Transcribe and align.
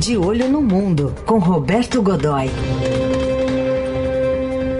De 0.00 0.16
Olho 0.16 0.48
no 0.48 0.62
Mundo, 0.62 1.14
com 1.26 1.38
Roberto 1.38 2.02
Godoy. 2.02 2.46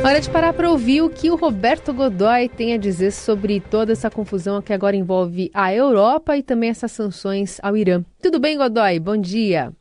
Hora 0.02 0.18
de 0.18 0.30
parar 0.30 0.54
para 0.54 0.70
ouvir 0.70 1.02
o 1.02 1.10
que 1.10 1.30
o 1.30 1.36
Roberto 1.36 1.92
Godoy 1.92 2.48
tem 2.48 2.72
a 2.72 2.78
dizer 2.78 3.10
sobre 3.10 3.60
toda 3.60 3.92
essa 3.92 4.10
confusão 4.10 4.62
que 4.62 4.72
agora 4.72 4.96
envolve 4.96 5.50
a 5.52 5.74
Europa 5.74 6.38
e 6.38 6.42
também 6.42 6.70
essas 6.70 6.92
sanções 6.92 7.60
ao 7.62 7.76
Irã. 7.76 8.02
Tudo 8.22 8.40
bem, 8.40 8.56
Godoy? 8.56 8.98
Bom 8.98 9.18
dia. 9.18 9.72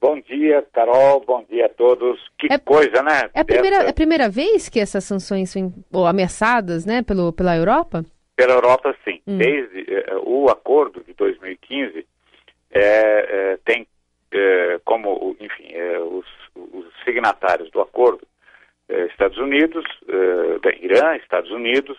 Bom 0.00 0.20
dia, 0.20 0.66
Carol. 0.72 1.22
Bom 1.24 1.44
dia 1.48 1.66
a 1.66 1.68
todos. 1.68 2.18
Que 2.36 2.52
é, 2.52 2.58
coisa, 2.58 3.00
né? 3.00 3.30
É 3.34 3.40
a 3.40 3.44
primeira, 3.44 3.76
é 3.84 3.90
a 3.90 3.94
primeira 3.94 4.28
vez 4.28 4.68
que 4.68 4.80
essas 4.80 5.04
sanções 5.04 5.48
são 5.50 5.72
ameaçadas, 6.08 6.84
né, 6.84 7.04
pelo, 7.04 7.32
pela 7.32 7.56
Europa? 7.56 8.04
Pela 8.34 8.54
Europa, 8.54 8.92
sim. 9.04 9.20
Hum. 9.28 9.38
Desde 9.38 9.78
uh, 10.12 10.28
o 10.28 10.50
acordo 10.50 11.04
de 11.06 11.14
2015 11.14 12.04
é, 12.72 12.80
é, 12.80 13.58
tem 13.64 13.86
é, 14.30 14.80
como, 14.84 15.36
enfim, 15.40 15.72
é, 15.72 15.98
os, 16.00 16.26
os, 16.54 16.86
signatários 17.04 17.70
do 17.70 17.80
acordo 17.80 18.26
é, 18.88 19.06
Estados 19.06 19.38
Unidos, 19.38 19.84
Irã, 20.80 21.16
Estados 21.16 21.50
Unidos, 21.50 21.98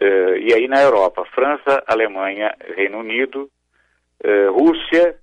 e 0.00 0.54
aí 0.54 0.66
na 0.68 0.80
Europa, 0.80 1.24
França, 1.34 1.82
Alemanha, 1.86 2.54
Reino 2.76 2.98
Unido, 2.98 3.50
Rússia 4.52 5.16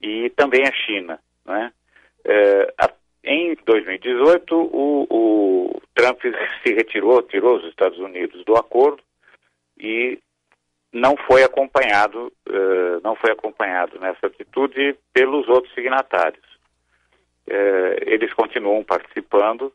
e 0.00 0.30
também 0.30 0.62
a 0.62 0.72
China. 0.72 1.18
Né? 1.44 1.72
em 3.24 3.56
2018, 3.64 4.54
o, 4.56 5.06
o 5.10 5.82
Trump 5.94 6.20
se 6.62 6.72
retirou, 6.72 7.22
tirou 7.22 7.56
os 7.56 7.64
Estados 7.64 7.98
Unidos 7.98 8.44
do 8.44 8.56
acordo 8.56 9.02
e 9.78 10.18
não 10.92 11.16
foi 11.16 11.42
acompanhado, 11.42 12.32
uh, 12.48 13.00
não 13.02 13.14
foi 13.14 13.32
acompanhado 13.32 13.98
nessa 14.00 14.26
atitude 14.26 14.96
pelos 15.12 15.48
outros 15.48 15.72
signatários. 15.74 16.44
Uh, 17.46 17.96
eles 18.06 18.32
continuam 18.32 18.82
participando 18.84 19.72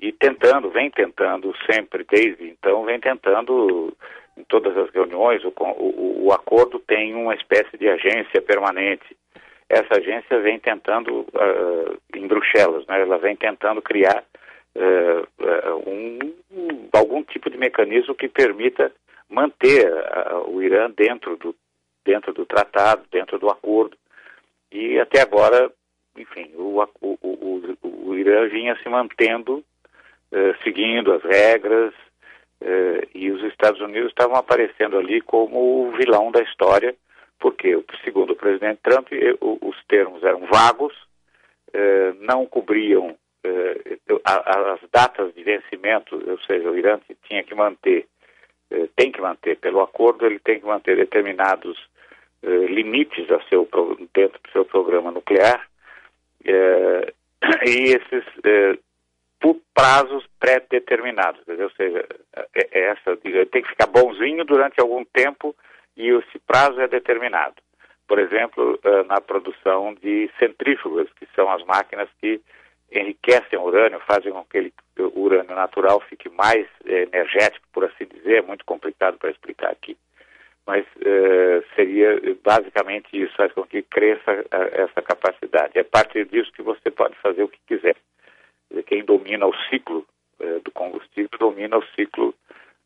e 0.00 0.12
tentando, 0.12 0.70
vem 0.70 0.90
tentando 0.90 1.54
sempre, 1.70 2.04
desde 2.08 2.48
então, 2.48 2.84
vem 2.84 2.98
tentando 2.98 3.96
em 4.36 4.44
todas 4.44 4.76
as 4.76 4.90
reuniões, 4.90 5.44
o, 5.44 5.52
o, 5.58 6.26
o 6.26 6.32
acordo 6.32 6.78
tem 6.78 7.14
uma 7.14 7.34
espécie 7.34 7.76
de 7.76 7.88
agência 7.88 8.40
permanente. 8.40 9.16
Essa 9.68 9.98
agência 9.98 10.40
vem 10.40 10.58
tentando, 10.58 11.20
uh, 11.20 11.98
em 12.14 12.26
Bruxelas, 12.26 12.86
né, 12.86 13.00
ela 13.02 13.18
vem 13.18 13.36
tentando 13.36 13.82
criar 13.82 14.24
um, 15.86 16.18
algum 16.94 17.22
tipo 17.22 17.50
de 17.50 17.58
mecanismo 17.58 18.14
que 18.14 18.26
permita 18.26 18.90
manter 19.32 19.90
uh, 19.90 20.50
o 20.50 20.62
Irã 20.62 20.90
dentro 20.90 21.36
do, 21.36 21.54
dentro 22.04 22.32
do 22.32 22.44
tratado, 22.44 23.02
dentro 23.10 23.38
do 23.38 23.48
acordo. 23.48 23.96
E 24.70 24.98
até 25.00 25.20
agora, 25.20 25.72
enfim, 26.16 26.52
o, 26.54 26.82
o, 27.00 27.18
o, 27.22 27.78
o 27.82 28.14
Irã 28.14 28.48
vinha 28.48 28.76
se 28.82 28.88
mantendo, 28.88 29.58
uh, 29.58 30.62
seguindo 30.62 31.12
as 31.12 31.22
regras, 31.22 31.94
uh, 32.60 33.08
e 33.14 33.30
os 33.30 33.42
Estados 33.44 33.80
Unidos 33.80 34.10
estavam 34.10 34.36
aparecendo 34.36 34.98
ali 34.98 35.20
como 35.20 35.88
o 35.88 35.92
vilão 35.92 36.30
da 36.30 36.42
história, 36.42 36.94
porque, 37.40 37.82
segundo 38.04 38.34
o 38.34 38.36
presidente 38.36 38.80
Trump, 38.84 39.08
os 39.40 39.76
termos 39.88 40.22
eram 40.22 40.46
vagos, 40.46 40.94
não 42.20 42.46
cobriam 42.46 43.16
as 44.24 44.78
datas 44.92 45.34
de 45.34 45.42
vencimento, 45.42 46.22
ou 46.30 46.38
seja, 46.42 46.70
o 46.70 46.78
Irã 46.78 47.00
tinha 47.26 47.42
que 47.42 47.52
manter 47.52 48.06
eh, 48.06 48.11
tem 48.96 49.12
que 49.12 49.20
manter, 49.20 49.58
pelo 49.58 49.80
acordo, 49.80 50.26
ele 50.26 50.38
tem 50.38 50.60
que 50.60 50.66
manter 50.66 50.96
determinados 50.96 51.78
eh, 52.42 52.66
limites 52.66 53.30
a 53.30 53.40
seu, 53.48 53.68
dentro 54.14 54.40
do 54.42 54.50
seu 54.50 54.64
programa 54.64 55.10
nuclear, 55.10 55.68
eh, 56.44 57.12
e 57.66 57.94
esses 57.94 58.24
por 59.40 59.56
prazos 59.74 60.24
pré-determinados, 60.38 61.42
ou 61.48 61.70
seja, 61.70 62.06
essa 62.70 63.16
tem 63.16 63.62
que 63.62 63.70
ficar 63.70 63.88
bonzinho 63.88 64.44
durante 64.44 64.80
algum 64.80 65.04
tempo 65.04 65.54
e 65.96 66.08
esse 66.10 66.38
prazo 66.46 66.80
é 66.80 66.86
determinado. 66.86 67.56
Por 68.06 68.20
exemplo, 68.20 68.78
na 69.08 69.20
produção 69.20 69.94
de 69.94 70.30
centrífugas, 70.38 71.08
que 71.18 71.26
são 71.34 71.50
as 71.50 71.64
máquinas 71.64 72.08
que 72.20 72.40
enriquecem 72.92 73.58
o 73.58 73.62
urânio, 73.62 74.00
fazem 74.00 74.32
com 74.32 74.44
que 74.44 74.58
ele, 74.58 74.74
o 74.98 75.20
urânio 75.20 75.54
natural 75.54 76.00
fique 76.00 76.28
mais 76.28 76.66
é, 76.84 77.02
energético, 77.02 77.66
por 77.72 77.84
assim 77.84 78.04
dizer, 78.04 78.38
é 78.38 78.42
muito 78.42 78.64
complicado 78.64 79.18
para 79.18 79.30
explicar 79.30 79.70
aqui. 79.70 79.96
Mas 80.66 80.84
é, 81.00 81.62
seria 81.74 82.20
basicamente 82.42 83.08
isso, 83.12 83.34
faz 83.34 83.52
com 83.52 83.64
que 83.64 83.82
cresça 83.82 84.44
essa 84.72 85.02
capacidade. 85.02 85.76
É 85.76 85.80
a 85.80 85.84
partir 85.84 86.24
disso 86.26 86.52
que 86.52 86.62
você 86.62 86.90
pode 86.90 87.16
fazer 87.16 87.42
o 87.42 87.48
que 87.48 87.58
quiser. 87.66 87.96
Quem 88.86 89.04
domina 89.04 89.46
o 89.46 89.54
ciclo 89.68 90.06
é, 90.38 90.60
do 90.60 90.70
combustível 90.70 91.30
domina 91.38 91.78
o 91.78 91.86
ciclo. 91.96 92.34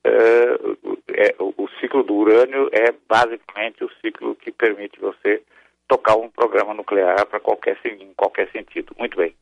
É, 0.05 1.35
o, 1.39 1.65
o 1.65 1.69
ciclo 1.81 2.03
do 2.03 2.15
urânio 2.15 2.71
é 2.73 2.95
basicamente 3.09 3.85
o 3.85 3.91
ciclo 4.01 4.37
que 4.37 4.53
permite 4.53 4.99
você 5.01 5.43
tocar 5.87 6.17
um 6.17 6.31
programa 6.31 6.73
nuclear 6.73 7.27
para 7.27 7.41
qualquer 7.41 7.79
em 7.85 8.15
qualquer 8.15 8.51
sentido. 8.53 8.95
Muito 8.99 9.17
bem 9.17 9.35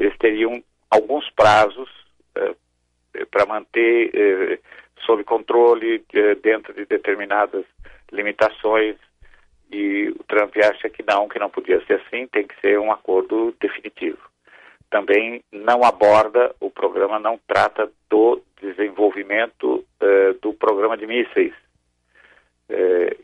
eles 0.00 0.16
teriam 0.16 0.62
alguns 0.90 1.28
prazos 1.30 1.90
eh, 2.34 2.54
para 3.30 3.44
manter 3.44 4.10
eh, 4.14 4.58
sob 5.04 5.22
controle 5.24 6.02
eh, 6.14 6.34
dentro 6.36 6.72
de 6.72 6.86
determinadas 6.86 7.66
limitações 8.10 8.96
e 9.70 10.08
o 10.08 10.24
Trump 10.24 10.56
acha 10.56 10.88
que 10.88 11.04
não, 11.06 11.28
que 11.28 11.38
não 11.38 11.50
podia 11.50 11.84
ser 11.84 12.00
assim, 12.00 12.26
tem 12.28 12.46
que 12.46 12.58
ser 12.60 12.80
um 12.80 12.90
acordo 12.90 13.54
definitivo. 13.60 14.18
Também 14.88 15.44
não 15.52 15.84
aborda, 15.84 16.52
o 16.58 16.70
programa 16.70 17.20
não 17.20 17.38
trata 17.46 17.88
do 18.08 18.42
desenvolvimento 18.60 19.84
do 20.42 20.52
programa 20.54 20.96
de 20.96 21.06
mísseis. 21.06 21.54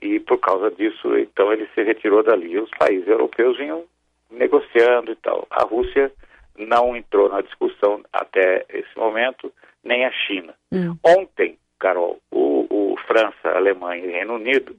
e 0.00 0.20
por 0.20 0.38
causa 0.38 0.70
disso, 0.70 1.19
então 1.19 1.53
ele 1.53 1.69
se 1.75 1.82
retirou 1.82 2.22
dali. 2.22 2.56
Os 2.56 2.70
países 2.78 3.09
europeus 3.09 3.59
vinham 3.59 3.84
negociando 4.31 5.10
e 5.10 5.16
tal. 5.16 5.44
A 5.50 5.65
Rússia 5.65 6.12
não 6.59 6.97
entrou 6.97 7.28
na 7.28 7.41
discussão 7.41 8.03
até 8.12 8.65
esse 8.69 8.97
momento, 8.97 9.53
nem 9.84 10.05
a 10.05 10.11
China. 10.11 10.55
Hum. 10.72 10.97
Ontem, 11.05 11.59
Carol, 11.78 12.21
o, 12.31 12.67
o, 12.71 12.97
França, 13.06 13.50
Alemanha 13.55 14.05
e 14.05 14.11
Reino 14.11 14.34
Unido 14.34 14.77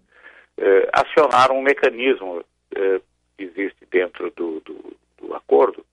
eh, 0.57 0.89
acionaram 0.91 1.57
um 1.57 1.61
mecanismo 1.61 2.43
eh, 2.75 3.01
que 3.37 3.43
existe 3.43 3.85
dentro 3.89 4.31
do, 4.31 4.59
do, 4.61 4.97
do, 5.21 5.35
acordo, 5.35 5.85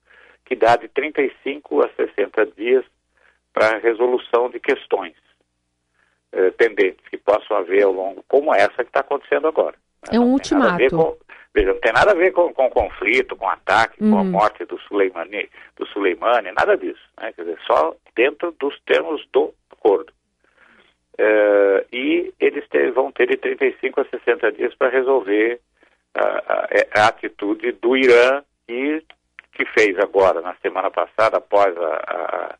que 0.44 0.56
dá 0.56 0.76
de 0.76 0.88
35 0.88 1.84
a 1.84 1.88
60 1.90 2.46
dias 2.56 2.84
para 3.52 3.78
resolução 3.78 4.50
de 4.50 4.58
questões 4.58 5.14
eh, 6.32 6.50
pendentes 6.52 7.06
que 7.08 7.16
possam 7.18 7.56
haver 7.56 7.84
ao 7.84 7.92
longo, 7.92 8.24
como 8.26 8.54
essa 8.54 8.82
que 8.82 8.90
está 8.90 9.00
acontecendo 9.00 9.46
agora. 9.46 9.76
É 10.10 10.18
um 10.18 10.32
ultimato. 10.32 11.16
Veja, 11.54 11.72
não 11.72 11.80
tem 11.80 11.92
nada 11.92 12.10
a 12.10 12.14
ver 12.14 12.32
com, 12.32 12.52
com 12.52 12.68
conflito, 12.68 13.36
com 13.36 13.48
ataque, 13.48 14.02
uhum. 14.02 14.10
com 14.10 14.18
a 14.18 14.22
uhum. 14.22 14.30
morte 14.30 14.64
do 14.64 14.78
Suleimani, 14.80 15.48
do 15.76 15.86
Suleimani, 15.86 16.50
nada 16.50 16.76
disso. 16.76 17.02
Né? 17.20 17.32
Quer 17.32 17.42
dizer, 17.42 17.58
só 17.64 17.94
dentro 18.16 18.50
dos 18.58 18.78
termos 18.80 19.24
do 19.32 19.54
acordo. 19.70 20.12
Uh, 21.14 21.86
e 21.92 22.34
eles 22.40 22.68
ter, 22.68 22.90
vão 22.90 23.12
ter 23.12 23.28
de 23.28 23.36
35 23.36 24.00
a 24.00 24.04
60 24.06 24.50
dias 24.50 24.74
para 24.74 24.88
resolver 24.88 25.60
a, 26.12 26.20
a, 26.20 27.02
a, 27.02 27.06
atitude 27.06 27.70
do 27.72 27.96
Irã 27.96 28.42
e 28.68 29.00
que 29.52 29.64
fez 29.66 29.96
agora, 30.00 30.40
na 30.40 30.56
semana 30.56 30.90
passada, 30.90 31.36
após 31.36 31.72
a, 31.76 32.56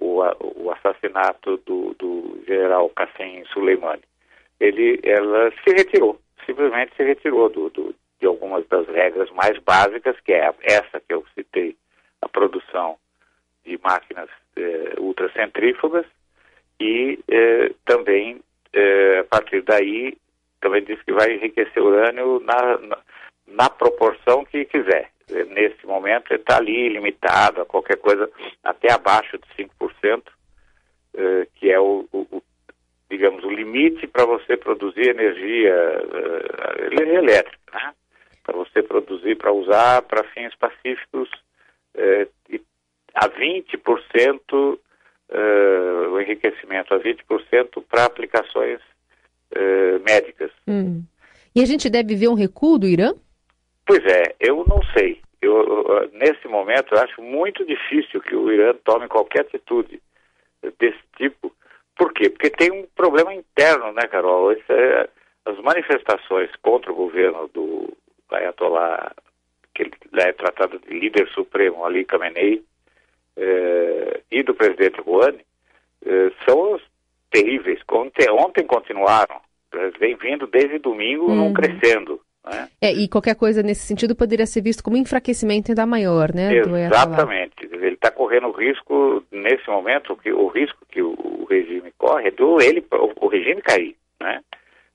o, 0.00 0.22
o, 0.40 0.70
assassinato 0.72 1.58
do, 1.66 1.94
do 1.98 2.42
general 2.46 2.90
Qasem 2.90 3.44
Soleimani. 3.52 4.02
Ele, 4.58 4.98
ela 5.02 5.50
se 5.62 5.74
retirou, 5.74 6.18
simplesmente 6.46 6.96
se 6.96 7.04
retirou 7.04 7.50
do, 7.50 7.68
do 7.68 7.79
algumas 8.50 8.66
das 8.68 8.86
regras 8.88 9.30
mais 9.30 9.58
básicas, 9.58 10.18
que 10.20 10.32
é 10.32 10.52
essa 10.62 11.00
que 11.00 11.14
eu 11.14 11.24
citei, 11.34 11.76
a 12.20 12.28
produção 12.28 12.96
de 13.64 13.78
máquinas 13.82 14.28
eh, 14.56 14.94
ultracentrífugas, 14.98 16.06
e 16.80 17.18
eh, 17.28 17.72
também, 17.84 18.40
eh, 18.72 19.18
a 19.20 19.24
partir 19.24 19.62
daí, 19.62 20.16
também 20.60 20.82
diz 20.82 21.00
que 21.02 21.12
vai 21.12 21.34
enriquecer 21.34 21.82
urânio 21.82 22.40
na, 22.40 22.78
na, 22.78 22.98
na 23.46 23.70
proporção 23.70 24.44
que 24.44 24.64
quiser. 24.64 25.10
Nesse 25.50 25.86
momento, 25.86 26.32
ele 26.32 26.40
está 26.40 26.56
ali 26.56 26.88
limitado 26.88 27.62
a 27.62 27.66
qualquer 27.66 27.98
coisa 27.98 28.28
até 28.64 28.92
abaixo 28.92 29.38
de 29.38 29.64
5%, 29.64 30.22
eh, 31.14 31.46
que 31.54 31.70
é 31.70 31.78
o, 31.78 32.06
o, 32.12 32.42
digamos, 33.10 33.44
o 33.44 33.50
limite 33.50 34.06
para 34.06 34.24
você 34.24 34.56
produzir 34.56 35.08
energia, 35.08 35.74
uh, 35.74 37.02
elétrica, 37.02 37.58
né? 37.72 37.92
Para 38.50 38.58
você 38.58 38.82
produzir, 38.82 39.36
para 39.36 39.52
usar 39.52 40.02
para 40.02 40.24
fins 40.24 40.54
pacíficos 40.56 41.30
eh, 41.94 42.26
a 43.14 43.28
20% 43.28 44.78
eh, 45.30 46.08
o 46.10 46.20
enriquecimento, 46.20 46.92
a 46.92 46.98
20% 46.98 47.84
para 47.88 48.04
aplicações 48.04 48.80
eh, 49.52 49.98
médicas. 50.04 50.50
Hum. 50.66 51.04
E 51.54 51.62
a 51.62 51.66
gente 51.66 51.88
deve 51.88 52.16
ver 52.16 52.28
um 52.28 52.34
recuo 52.34 52.78
do 52.78 52.88
Irã? 52.88 53.14
Pois 53.86 54.04
é, 54.04 54.34
eu 54.40 54.64
não 54.68 54.80
sei. 54.96 55.20
Eu, 55.40 56.10
nesse 56.12 56.46
momento, 56.48 56.94
eu 56.94 57.00
acho 57.00 57.22
muito 57.22 57.64
difícil 57.64 58.20
que 58.20 58.34
o 58.34 58.52
Irã 58.52 58.74
tome 58.84 59.08
qualquer 59.08 59.42
atitude 59.42 60.00
desse 60.78 61.00
tipo. 61.16 61.52
Por 61.96 62.12
quê? 62.12 62.28
Porque 62.28 62.50
tem 62.50 62.70
um 62.70 62.86
problema 62.94 63.34
interno, 63.34 63.92
né, 63.92 64.02
Carol? 64.02 64.52
É, 64.52 65.08
as 65.44 65.58
manifestações 65.58 66.50
contra 66.62 66.92
o 66.92 66.94
governo 66.94 67.48
do 67.48 67.96
Ayatollah, 68.36 69.12
que 69.74 69.82
ele 69.82 69.92
é 70.14 70.32
tratado 70.32 70.78
de 70.78 70.98
líder 70.98 71.28
supremo, 71.28 71.84
Ali 71.84 72.04
Khamenei, 72.04 72.62
é, 73.36 74.20
e 74.30 74.42
do 74.42 74.54
presidente 74.54 75.00
Rouhani, 75.00 75.44
é, 76.04 76.30
são 76.44 76.80
terríveis. 77.30 77.80
Ontem, 77.90 78.30
ontem 78.30 78.64
continuaram, 78.66 79.40
vem 79.98 80.16
vindo 80.16 80.46
desde 80.46 80.78
domingo, 80.78 81.26
uhum. 81.26 81.36
não 81.36 81.52
crescendo. 81.52 82.20
Né? 82.44 82.68
É, 82.80 82.92
e 82.92 83.08
qualquer 83.08 83.34
coisa 83.34 83.62
nesse 83.62 83.82
sentido 83.86 84.16
poderia 84.16 84.46
ser 84.46 84.62
visto 84.62 84.82
como 84.82 84.96
enfraquecimento 84.96 85.70
ainda 85.70 85.86
maior, 85.86 86.34
né? 86.34 86.54
Exatamente. 86.54 87.68
Ele 87.70 87.94
está 87.94 88.10
correndo 88.10 88.50
risco, 88.50 89.22
nesse 89.30 89.68
momento, 89.68 90.16
que, 90.16 90.32
o 90.32 90.48
risco 90.48 90.78
que 90.88 91.02
o, 91.02 91.10
o 91.12 91.46
regime 91.48 91.92
corre 91.98 92.28
é 92.28 92.30
do 92.30 92.60
ele, 92.60 92.84
o, 92.92 93.26
o, 93.26 93.28
regime 93.28 93.60
cair, 93.60 93.94
né? 94.20 94.40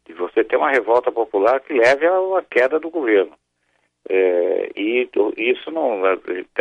De 0.05 0.13
você 0.13 0.43
ter 0.43 0.55
uma 0.57 0.69
revolta 0.69 1.11
popular 1.11 1.59
que 1.61 1.73
leve 1.73 2.05
à 2.05 2.43
queda 2.49 2.79
do 2.79 2.89
governo. 2.89 3.33
É, 4.07 4.71
e 4.75 5.09
isso 5.37 5.71
não, 5.71 6.03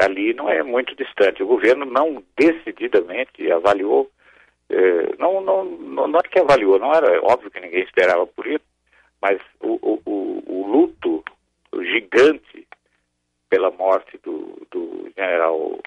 ali 0.02 0.32
não 0.32 0.49
é 0.49 0.62
muito 0.62 0.94
distante. 0.96 1.43
O 1.43 1.46
governo 1.46 1.85
não 1.85 2.23
decididamente 2.38 3.50
avaliou, 3.52 4.11
é, 4.70 5.17
não, 5.19 5.43
não, 5.43 5.64
não, 5.64 6.19
é 6.19 6.23
que 6.23 6.41
avaliou, 6.41 6.79
não 6.79 6.93
era 6.93 7.20
óbvio 7.23 7.50
que 7.50 7.61
ninguém 7.61 7.82
esperava 7.82 8.26
por 8.26 8.46
isso, 8.46 8.64
mas 9.20 9.38
o, 9.61 9.79
o, 9.82 10.43
o 10.47 10.67
luto 10.67 11.23
gigante 11.82 12.67
pela 13.50 13.70
morte 13.70 14.19
do, 14.23 14.67
do 14.70 15.12
general 15.17 15.79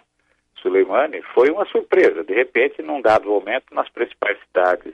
Soleimani 0.67 1.21
foi 1.33 1.49
uma 1.49 1.65
surpresa. 1.65 2.23
De 2.23 2.33
repente, 2.33 2.81
num 2.81 3.01
dado 3.01 3.29
momento, 3.29 3.73
nas 3.73 3.89
principais 3.89 4.37
cidades 4.47 4.93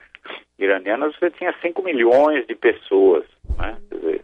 iranianas, 0.60 1.16
você 1.16 1.31
tinha 1.31 1.54
5 1.62 1.81
milhões 1.81 2.46
de 2.46 2.56
pessoas. 2.56 3.25
Né? 3.58 3.78
Dizer, 3.92 4.22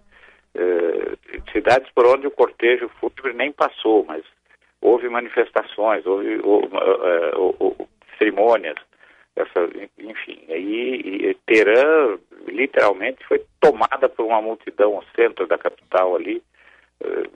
eh, 0.55 1.17
cidades 1.51 1.91
por 1.93 2.05
onde 2.05 2.27
o 2.27 2.31
cortejo 2.31 2.89
fúnebre 2.99 3.33
nem 3.33 3.51
passou, 3.51 4.05
mas 4.05 4.23
houve 4.79 5.09
manifestações, 5.09 6.05
houve, 6.05 6.39
houve, 6.43 6.67
uh, 6.67 7.55
uh, 7.59 7.89
cerimônias, 8.17 8.77
essa, 9.35 9.69
enfim. 9.97 10.39
Aí 10.49 11.35
Teherã 11.45 12.17
literalmente 12.47 13.25
foi 13.27 13.43
tomada 13.59 14.07
por 14.07 14.25
uma 14.25 14.41
multidão 14.41 14.95
ao 14.95 15.03
centro 15.15 15.47
da 15.47 15.57
capital 15.57 16.15
ali. 16.15 16.41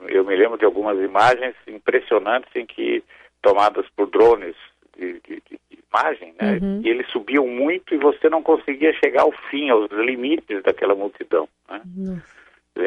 Eu 0.08 0.24
me 0.24 0.36
lembro 0.36 0.58
de 0.58 0.64
algumas 0.64 0.98
imagens 0.98 1.54
impressionantes 1.66 2.50
em 2.54 2.66
que, 2.66 3.02
tomadas 3.44 3.86
por 3.94 4.08
drones 4.08 4.56
de, 4.96 5.20
de, 5.20 5.42
de 5.48 5.60
imagem, 5.92 6.34
né, 6.40 6.58
uhum. 6.60 6.80
e 6.82 6.88
eles 6.88 7.06
subiam 7.10 7.46
muito 7.46 7.94
e 7.94 7.98
você 7.98 8.28
não 8.28 8.42
conseguia 8.42 8.92
chegar 8.94 9.22
ao 9.22 9.32
fim, 9.50 9.68
aos 9.70 9.90
limites 9.90 10.62
daquela 10.62 10.94
multidão. 10.94 11.48
Né? 11.68 11.80
Uhum. 11.96 12.20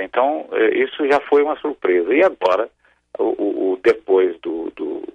Então, 0.01 0.49
isso 0.73 1.07
já 1.07 1.19
foi 1.21 1.43
uma 1.43 1.55
surpresa. 1.59 2.13
E 2.13 2.21
agora, 2.21 2.69
o, 3.17 3.71
o 3.71 3.79
depois 3.81 4.37
do, 4.41 4.69
do 4.75 5.07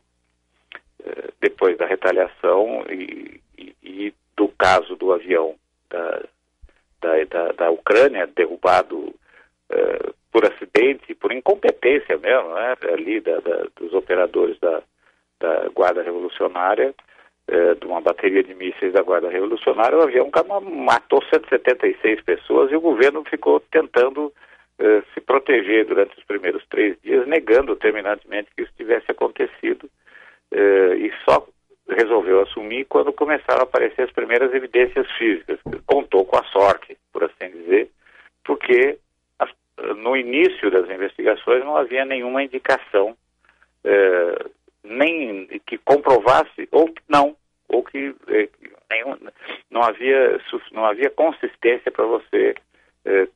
depois 1.40 1.76
da 1.76 1.86
retaliação 1.86 2.84
e, 2.88 3.40
e, 3.58 3.74
e, 3.82 4.14
do 4.36 4.48
caso 4.48 4.94
do 4.96 5.12
avião 5.12 5.54
da, 5.90 6.22
da, 7.00 7.24
da, 7.24 7.52
da 7.52 7.70
Ucrânia, 7.70 8.26
derrubado 8.28 8.96
uh, 8.96 10.14
por 10.30 10.44
acidente, 10.46 11.14
por 11.14 11.32
incompetência 11.32 12.16
mesmo, 12.16 12.54
né, 12.54 12.74
ali 12.92 13.20
da, 13.20 13.40
da, 13.40 13.66
dos 13.76 13.92
operadores 13.92 14.58
da, 14.60 14.82
da 15.42 15.68
Guarda 15.74 16.02
Revolucionária, 16.02 16.94
uh, 17.50 17.74
de 17.74 17.86
uma 17.86 18.00
bateria 18.00 18.42
de 18.42 18.54
mísseis 18.54 18.92
da 18.92 19.02
Guarda 19.02 19.28
Revolucionária, 19.28 19.98
o 19.98 20.02
avião 20.02 20.30
matou 20.62 21.22
176 21.24 22.22
pessoas 22.22 22.70
e 22.70 22.76
o 22.76 22.80
governo 22.80 23.24
ficou 23.24 23.60
tentando 23.60 24.26
uh, 24.26 25.02
se 25.12 25.20
proteger 25.20 25.84
durante 25.84 26.16
os 26.16 26.24
primeiros 26.24 26.64
três 26.68 26.96
dias, 27.02 27.26
negando 27.26 27.76
terminantemente 27.76 28.50
que 28.54 28.62
isso 28.62 28.72
tivesse 28.76 29.10
acontecido. 29.10 29.90
e 30.52 31.10
só 31.24 31.46
resolveu 31.88 32.40
assumir 32.42 32.84
quando 32.84 33.12
começaram 33.12 33.60
a 33.60 33.64
aparecer 33.64 34.02
as 34.02 34.12
primeiras 34.12 34.54
evidências 34.54 35.10
físicas. 35.18 35.58
Contou 35.86 36.24
com 36.24 36.36
a 36.36 36.44
sorte, 36.44 36.96
por 37.12 37.24
assim 37.24 37.50
dizer, 37.50 37.90
porque 38.44 38.98
no 39.96 40.16
início 40.16 40.70
das 40.70 40.88
investigações 40.88 41.64
não 41.64 41.76
havia 41.76 42.04
nenhuma 42.04 42.42
indicação 42.42 43.16
eh, 43.84 44.46
nem 44.84 45.46
que 45.66 45.78
comprovasse 45.78 46.68
ou 46.70 46.86
que 46.86 47.02
não, 47.08 47.36
ou 47.68 47.82
que 47.82 48.14
eh, 48.28 48.48
nenhum, 48.90 49.16
não 49.70 49.82
havia 49.82 50.40
não 50.72 50.84
havia 50.84 51.10
consistência 51.10 51.90
para 51.90 52.04
você 52.04 52.54
eh, 53.04 53.28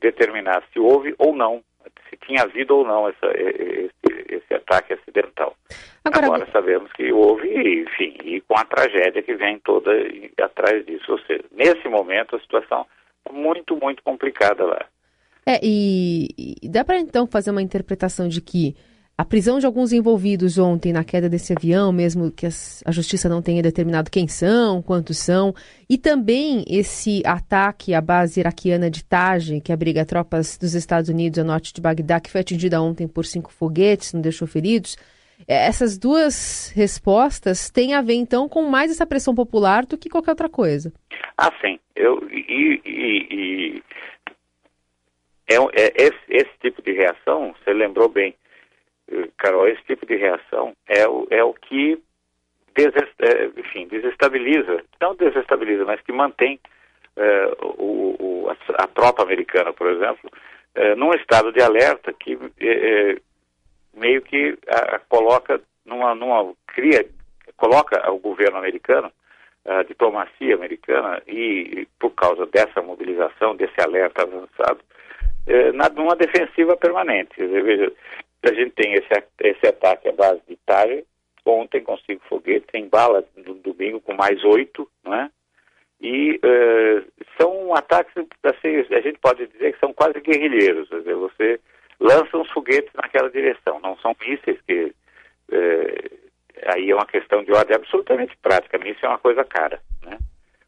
determinar 0.00 0.62
se 0.72 0.78
houve 0.78 1.14
ou 1.18 1.34
não 1.34 1.62
se 2.08 2.16
tinha 2.26 2.42
havido 2.42 2.76
ou 2.76 2.84
não 2.84 3.08
essa, 3.08 3.26
esse, 3.34 4.24
esse 4.28 4.54
ataque 4.54 4.94
acidental. 4.94 5.54
Agora, 6.04 6.26
Agora, 6.26 6.48
sabemos 6.50 6.92
que 6.92 7.12
houve, 7.12 7.48
enfim, 7.82 8.16
e 8.24 8.40
com 8.42 8.56
a 8.58 8.64
tragédia 8.64 9.22
que 9.22 9.34
vem 9.34 9.58
toda 9.60 9.90
atrás 10.42 10.84
disso. 10.86 11.12
Ou 11.12 11.18
seja, 11.20 11.44
nesse 11.52 11.88
momento 11.88 12.36
a 12.36 12.40
situação 12.40 12.86
é 13.26 13.32
muito, 13.32 13.76
muito 13.76 14.02
complicada 14.02 14.64
lá. 14.64 14.86
É, 15.46 15.60
e, 15.62 16.28
e 16.62 16.68
dá 16.68 16.84
para 16.84 16.98
então 16.98 17.26
fazer 17.26 17.50
uma 17.50 17.62
interpretação 17.62 18.28
de 18.28 18.40
que 18.40 18.76
a 19.18 19.24
prisão 19.24 19.58
de 19.58 19.66
alguns 19.66 19.92
envolvidos 19.92 20.58
ontem 20.58 20.92
na 20.92 21.02
queda 21.02 21.28
desse 21.28 21.52
avião, 21.52 21.90
mesmo 21.90 22.30
que 22.30 22.46
as, 22.46 22.84
a 22.86 22.92
justiça 22.92 23.28
não 23.28 23.42
tenha 23.42 23.60
determinado 23.60 24.12
quem 24.12 24.28
são, 24.28 24.80
quantos 24.80 25.18
são, 25.18 25.52
e 25.90 25.98
também 25.98 26.64
esse 26.68 27.20
ataque 27.26 27.94
à 27.94 28.00
base 28.00 28.38
iraquiana 28.38 28.88
de 28.88 29.04
Taj, 29.04 29.60
que 29.60 29.72
abriga 29.72 30.06
tropas 30.06 30.56
dos 30.56 30.72
Estados 30.74 31.10
Unidos 31.10 31.36
a 31.40 31.42
norte 31.42 31.74
de 31.74 31.80
Bagdá, 31.80 32.20
que 32.20 32.30
foi 32.30 32.42
atingida 32.42 32.80
ontem 32.80 33.08
por 33.08 33.24
cinco 33.24 33.52
foguetes, 33.52 34.12
não 34.12 34.20
deixou 34.20 34.46
feridos. 34.46 34.96
É, 35.48 35.66
essas 35.66 35.98
duas 35.98 36.72
respostas 36.76 37.70
têm 37.70 37.94
a 37.94 38.00
ver, 38.00 38.14
então, 38.14 38.48
com 38.48 38.62
mais 38.70 38.92
essa 38.92 39.04
pressão 39.04 39.34
popular 39.34 39.84
do 39.84 39.98
que 39.98 40.08
qualquer 40.08 40.30
outra 40.30 40.48
coisa. 40.48 40.92
Ah, 41.36 41.52
sim. 41.60 41.80
Eu, 41.96 42.22
e, 42.30 42.80
e, 42.86 43.34
e 43.34 43.82
é, 45.48 45.56
é 45.56 45.92
esse, 45.96 46.20
esse 46.28 46.52
tipo 46.62 46.80
de 46.82 46.92
reação, 46.92 47.52
você 47.64 47.72
lembrou 47.72 48.08
bem, 48.08 48.32
Carol, 49.36 49.68
esse 49.68 49.82
tipo 49.84 50.04
de 50.06 50.16
reação 50.16 50.74
é 50.86 51.06
o, 51.08 51.26
é 51.30 51.42
o 51.42 51.54
que 51.54 52.00
desest, 52.74 53.14
é, 53.20 53.50
enfim, 53.56 53.88
desestabiliza, 53.88 54.82
não 55.00 55.14
desestabiliza, 55.14 55.84
mas 55.84 56.00
que 56.00 56.12
mantém 56.12 56.60
é, 57.16 57.52
o, 57.62 58.16
o, 58.18 58.50
a, 58.50 58.84
a, 58.84 58.86
tropa 58.86 59.22
americana, 59.22 59.72
por 59.72 59.90
exemplo, 59.90 60.30
é, 60.74 60.94
num 60.94 61.12
estado 61.14 61.52
de 61.52 61.60
alerta 61.60 62.12
que 62.12 62.38
é, 62.60 63.16
meio 63.94 64.22
que 64.22 64.56
a, 64.68 65.00
coloca 65.08 65.60
numa, 65.84 66.14
numa 66.14 66.54
cria, 66.68 67.04
coloca 67.56 68.10
o 68.12 68.18
governo 68.18 68.58
americano, 68.58 69.10
a 69.64 69.82
diplomacia 69.82 70.54
americana 70.54 71.20
e 71.26 71.86
por 71.98 72.10
causa 72.10 72.46
dessa 72.46 72.80
mobilização, 72.80 73.56
desse 73.56 73.78
alerta 73.80 74.22
avançado, 74.22 74.80
na, 75.74 75.88
numa 75.90 76.16
defensiva 76.16 76.76
permanente. 76.76 77.34
Veja, 77.36 77.92
a 78.42 78.52
gente 78.52 78.70
tem 78.70 78.94
esse, 78.94 79.08
esse 79.40 79.66
ataque 79.66 80.08
à 80.08 80.12
base 80.12 80.40
de 80.46 80.54
Itália, 80.54 81.04
ontem 81.44 81.84
cinco 82.06 82.24
foguetes, 82.28 82.68
em 82.74 82.88
bala 82.88 83.24
no 83.36 83.54
domingo 83.54 84.00
com 84.00 84.14
mais 84.14 84.42
oito, 84.44 84.88
não 85.04 85.14
é? 85.14 85.30
E 86.00 86.36
uh, 86.36 87.24
são 87.40 87.74
ataques, 87.74 88.12
assim, 88.44 88.94
a 88.94 89.00
gente 89.00 89.18
pode 89.18 89.46
dizer 89.48 89.72
que 89.72 89.80
são 89.80 89.92
quase 89.92 90.20
guerrilheiros, 90.20 90.88
quer 90.88 90.98
dizer, 90.98 91.14
você 91.14 91.60
lança 91.98 92.36
uns 92.36 92.50
foguetes 92.50 92.92
naquela 92.94 93.28
direção, 93.30 93.80
não 93.80 93.96
são 93.98 94.14
mísseis 94.20 94.60
que 94.62 94.84
uh, 94.84 96.18
aí 96.66 96.90
é 96.90 96.94
uma 96.94 97.06
questão 97.06 97.42
de 97.42 97.52
ordem 97.52 97.74
absolutamente 97.74 98.36
prática, 98.40 98.78
míssil 98.78 99.06
é 99.06 99.08
uma 99.08 99.18
coisa 99.18 99.44
cara, 99.44 99.80
né? 100.04 100.18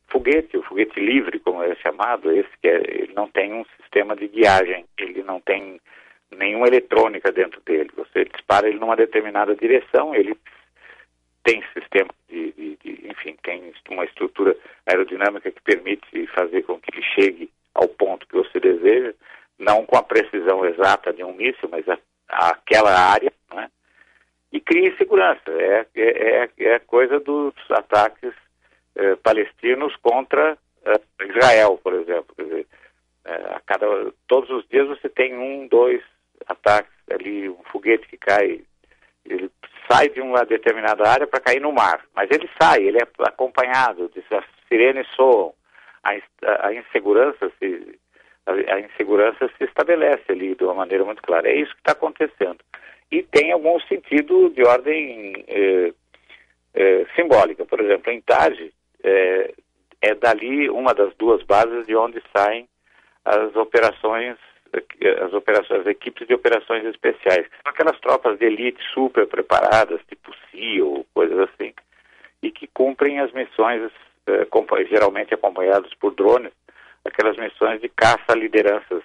Foguete, 0.08 0.56
o 0.56 0.62
foguete 0.64 0.98
livre, 0.98 1.38
como 1.38 1.62
é 1.62 1.72
chamado, 1.76 2.32
esse 2.32 2.50
que 2.60 2.66
é, 2.66 2.78
ele 2.88 3.12
não 3.14 3.28
tem 3.28 3.52
um 3.52 3.64
sistema 3.80 4.16
de 4.16 4.26
guiagem, 4.26 4.84
ele 4.98 5.22
não 5.22 5.40
tem 5.40 5.80
nenhuma 6.36 6.66
eletrônica 6.66 7.30
dentro 7.32 7.60
dele. 7.62 7.90
Você 7.96 8.24
dispara 8.24 8.68
ele 8.68 8.78
numa 8.78 8.96
determinada 8.96 9.54
direção, 9.54 10.14
ele 10.14 10.36
tem 11.42 11.62
sistema 11.72 12.10
de, 12.28 12.52
de, 12.52 12.76
de, 12.76 13.08
enfim, 13.08 13.36
tem 13.42 13.72
uma 13.90 14.04
estrutura 14.04 14.56
aerodinâmica 14.86 15.50
que 15.50 15.62
permite 15.62 16.26
fazer 16.28 16.62
com 16.62 16.78
que 16.78 16.94
ele 16.94 17.02
chegue 17.14 17.50
ao 17.74 17.88
ponto 17.88 18.26
que 18.26 18.34
você 18.34 18.60
deseja, 18.60 19.14
não 19.58 19.84
com 19.86 19.96
a 19.96 20.02
precisão 20.02 20.64
exata 20.64 21.12
de 21.12 21.24
um 21.24 21.32
míssil, 21.32 21.68
mas 21.70 21.88
a, 21.88 21.98
a 22.28 22.50
aquela 22.50 22.92
área, 22.92 23.32
né? 23.54 23.70
e 24.52 24.60
cria 24.60 24.96
segurança. 24.96 25.42
É, 25.48 25.86
é, 25.94 26.50
é, 26.58 26.64
é 26.64 26.78
coisa 26.80 27.18
dos 27.20 27.54
ataques 27.70 28.34
eh, 28.96 29.16
palestinos 29.16 29.94
contra 29.96 30.58
eh, 30.84 31.00
Israel, 31.28 31.78
por 31.82 31.94
exemplo. 31.94 32.34
Quer 32.34 32.44
dizer, 32.44 32.66
eh, 33.24 33.54
a 33.54 33.60
cada, 33.60 33.86
todos 34.26 34.50
os 34.50 34.68
dias 34.68 34.88
você 34.88 35.08
tem 35.08 35.36
um, 35.36 35.68
dois 35.68 36.02
ali, 37.10 37.48
um 37.48 37.62
foguete 37.64 38.06
que 38.08 38.16
cai 38.16 38.62
ele 39.24 39.50
sai 39.90 40.08
de 40.08 40.20
uma 40.20 40.44
determinada 40.44 41.08
área 41.08 41.26
para 41.26 41.40
cair 41.40 41.60
no 41.60 41.72
mar, 41.72 42.00
mas 42.14 42.28
ele 42.30 42.48
sai, 42.60 42.82
ele 42.82 42.98
é 42.98 43.06
acompanhado, 43.26 44.10
as 44.30 44.44
sirenes 44.68 45.06
soam, 45.14 45.52
a, 46.02 46.66
a 46.66 46.74
insegurança 46.74 47.50
se 47.58 47.98
a, 48.46 48.74
a, 48.74 48.80
insegurança 48.80 49.50
se 49.58 49.64
estabelece 49.64 50.24
ali 50.28 50.54
de 50.54 50.64
uma 50.64 50.74
maneira 50.74 51.04
muito 51.04 51.22
clara. 51.22 51.48
É 51.48 51.56
isso 51.56 51.72
que 51.74 51.80
está 51.80 51.92
acontecendo. 51.92 52.58
E 53.10 53.22
tem 53.22 53.52
algum 53.52 53.78
sentido 53.80 54.50
de 54.50 54.62
ordem 54.62 55.44
eh, 55.48 55.92
eh, 56.74 57.06
simbólica. 57.16 57.64
Por 57.64 57.80
exemplo, 57.80 58.10
em 58.12 58.20
Tage, 58.20 58.72
eh, 59.02 59.52
é 60.00 60.14
dali 60.14 60.70
uma 60.70 60.94
das 60.94 61.14
duas 61.16 61.42
bases 61.42 61.86
de 61.86 61.94
onde 61.94 62.22
saem 62.34 62.68
as 63.24 63.54
operações 63.56 64.38
as 65.24 65.32
operações, 65.32 65.80
as 65.80 65.86
equipes 65.86 66.26
de 66.26 66.34
operações 66.34 66.84
especiais, 66.84 67.46
aquelas 67.64 67.98
tropas 68.00 68.38
de 68.38 68.46
elite 68.46 68.80
super 68.94 69.26
preparadas, 69.26 70.00
tipo 70.08 70.32
SEAL, 70.50 71.04
coisas 71.12 71.38
assim, 71.40 71.72
e 72.42 72.50
que 72.50 72.66
cumprem 72.68 73.20
as 73.20 73.32
missões, 73.32 73.90
eh, 74.26 74.46
geralmente 74.88 75.34
acompanhados 75.34 75.92
por 75.94 76.14
drones, 76.14 76.52
aquelas 77.04 77.36
missões 77.36 77.80
de 77.80 77.88
caça 77.88 78.24
a 78.28 78.34
lideranças 78.34 79.02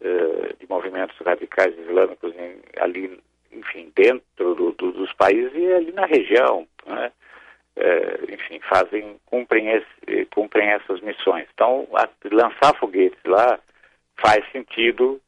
eh, 0.00 0.54
de 0.58 0.68
movimentos 0.68 1.16
radicais 1.24 1.76
islâmicos 1.78 2.34
em, 2.34 2.60
ali, 2.80 3.20
enfim, 3.52 3.92
dentro 3.94 4.54
do, 4.54 4.72
do, 4.72 4.92
dos 4.92 5.12
países 5.14 5.52
e 5.54 5.72
ali 5.72 5.92
na 5.92 6.06
região, 6.06 6.66
né? 6.86 7.12
Eh, 7.78 8.20
enfim, 8.30 8.58
fazem, 8.60 9.16
cumprem, 9.26 9.68
esse, 9.68 10.24
cumprem 10.34 10.70
essas 10.70 11.00
missões. 11.02 11.46
Então, 11.52 11.86
a, 11.94 12.08
lançar 12.32 12.74
foguetes 12.78 13.20
lá 13.26 13.58
faz 14.20 14.44
sentido 14.50 15.20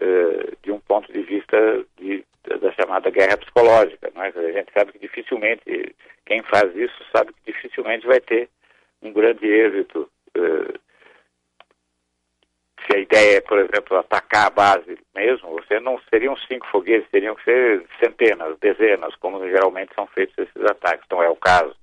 uh, 0.00 0.56
de 0.62 0.72
um 0.72 0.80
ponto 0.80 1.12
de 1.12 1.22
vista 1.22 1.56
de, 1.98 2.24
da 2.44 2.72
chamada 2.72 3.10
guerra 3.10 3.36
psicológica. 3.36 4.10
Né? 4.14 4.32
A 4.34 4.52
gente 4.52 4.72
sabe 4.72 4.92
que 4.92 4.98
dificilmente, 4.98 5.94
quem 6.26 6.42
faz 6.42 6.74
isso 6.76 7.04
sabe 7.14 7.32
que 7.32 7.52
dificilmente 7.52 8.06
vai 8.06 8.20
ter 8.20 8.48
um 9.02 9.12
grande 9.12 9.46
êxito. 9.46 10.08
Uh, 10.36 10.80
se 12.86 12.96
a 12.96 13.00
ideia 13.00 13.36
é, 13.36 13.40
por 13.40 13.58
exemplo, 13.58 13.96
atacar 13.96 14.46
a 14.46 14.50
base 14.50 14.98
mesmo, 15.14 15.50
você 15.50 15.78
não 15.78 16.00
seriam 16.10 16.36
cinco 16.36 16.66
foguetes, 16.66 17.08
teriam 17.10 17.36
que 17.36 17.44
ser 17.44 17.84
centenas, 18.02 18.58
dezenas, 18.58 19.14
como 19.16 19.48
geralmente 19.48 19.94
são 19.94 20.06
feitos 20.08 20.36
esses 20.36 20.70
ataques. 20.70 21.06
Não 21.10 21.22
é 21.22 21.28
o 21.28 21.36
caso. 21.36 21.76